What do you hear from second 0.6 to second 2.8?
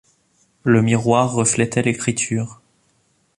Le miroir reflétait l’écriture.